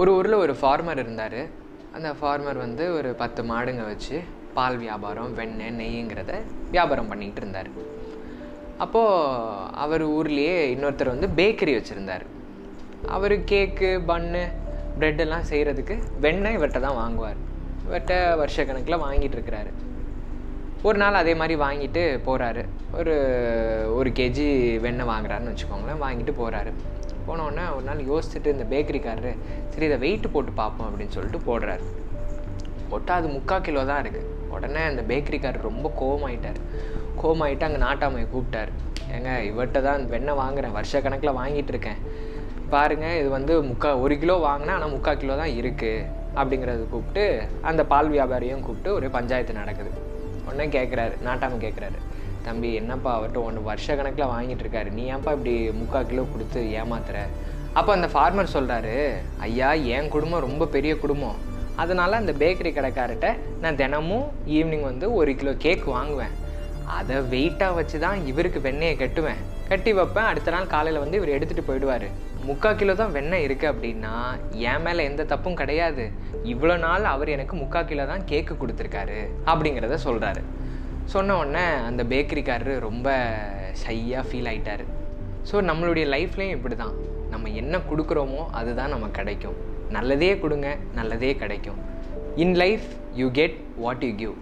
[0.00, 1.40] ஒரு ஊரில் ஒரு ஃபார்மர் இருந்தார்.
[1.96, 4.16] அந்த ஃபார்மர் வந்து ஒரு பத்து மாடுங்க வச்சு
[4.56, 6.32] பால் வியாபாரம் வெண்ணெய் நெய்ங்கிறத
[6.74, 7.70] வியாபாரம் பண்ணிகிட்டு இருந்தார்.
[8.84, 12.24] அப்போது அவர் ஊர்லேயே இன்னொருத்தர் வந்து பேக்கரி வச்சுருந்தார்.
[13.14, 14.42] அவர் கேக்கு பன்னு
[15.00, 17.40] ப்ரெட்டெல்லாம் எல்லாம் செய்கிறதுக்கு வெண்ணெய் இவர்கிட்ட தான் வாங்குவார்.
[17.86, 19.72] இவர்கிட்ட வருஷக்கணக்கில் வாங்கிட்டு இருக்கிறாரு.
[20.88, 22.64] ஒரு நாள் அதே மாதிரி வாங்கிட்டு போகிறாரு
[23.00, 23.16] ஒரு
[23.98, 24.46] ஒரு கேஜி
[24.86, 26.02] வெண்ணெய் வாங்குறாருன்னு வச்சுக்கோங்களேன்.
[26.06, 26.72] வாங்கிட்டு போகிறாரு
[27.28, 29.32] போனோடனே ஒரு நாள் யோசிச்சுட்டு இந்த பேக்கரிக்காரரு
[29.72, 31.84] சரி இதை வெயிட் போட்டு பார்ப்போம் அப்படின்னு சொல்லிட்டு போடுறாரு.
[32.90, 36.60] போட்டால் அது முக்கால் கிலோ தான் இருக்குது உடனே அந்த பேக்கரிக்காரர் ரொம்ப கோவமாயிட்டார்.
[37.22, 38.70] கோவமாயிட்டு அங்கே நாட்டாமையை கூப்பிட்டார்.
[39.16, 40.74] ஏங்க இவர்கிட்ட தான் வெண்ணெய் வாங்குறேன்.
[40.78, 42.00] வருஷ கணக்கில் வாங்கிட்டு இருக்கேன்.
[42.74, 46.06] பாருங்கள் இது வந்து முக்கா ஒரு கிலோ வாங்கினா ஆனால் முக்கால் கிலோ தான் இருக்குது
[46.40, 47.24] அப்படிங்கிறத கூப்பிட்டு
[47.70, 49.92] அந்த பால் வியாபாரியும் கூப்பிட்டு ஒரு பஞ்சாயத்து நடக்குது.
[50.46, 51.98] உடனே கேட்குறாரு நாட்டாமை கேட்குறாரு
[52.46, 54.90] தம்பி என்னப்பா அவர்கிட்ட ஒன்று வருஷ கணக்கில் வாங்கிட்டு இருக்காரு.
[54.98, 57.18] நீ ஏன்ப்பா இப்படி முக்கால் கிலோ கொடுத்து ஏமாத்துற?
[57.78, 58.94] அப்போ அந்த ஃபார்மர் சொல்கிறாரு
[59.46, 61.38] ஐயா என் குடும்பம் ரொம்ப பெரிய குடும்பம்.
[61.82, 63.28] அதனால் அந்த பேக்கரி கடைக்கார்ட்ட
[63.64, 66.34] நான் தினமும் ஈவினிங் வந்து ஒரு கிலோ கேக் வாங்குவேன்.
[66.98, 69.40] அதை வெயிட்டாக வச்சு தான் இவருக்கு வெண்ணெயை கட்டுவேன்.
[69.70, 70.28] கட்டி வைப்பேன்.
[70.30, 72.08] அடுத்த நாள் காலையில் வந்து இவர் எடுத்துகிட்டு போயிடுவார்.
[72.48, 74.12] முக்கால் கிலோ தான் வெண்ணெய் இருக்குது அப்படின்னா
[74.70, 76.04] என் மேலே எந்த தப்பும் கிடையாது.
[76.52, 79.18] இவ்வளோ நாள் அவர் எனக்கு முக்கால் கிலோ தான் கேக்கு கொடுத்துருக்காரு
[79.50, 80.42] அப்படிங்கிறத சொல்கிறாரு
[81.12, 83.08] சொன்ன உடனே அந்த பேக்கரிக்காரரு ரொம்ப
[83.82, 84.82] ஷையாக ஃபீல் ஆயிட்டார்.
[85.50, 86.94] ஸோ நம்மளுடைய லைஃப்லேயும் இப்படி தான்
[87.32, 89.56] நம்ம என்ன கொடுக்குறோமோ அதுதான் நமக்கு கிடைக்கும்.
[89.96, 91.78] நல்லதே கொடுங்க நல்லதே கிடைக்கும்.
[92.44, 92.88] In life
[93.20, 94.34] you get what you give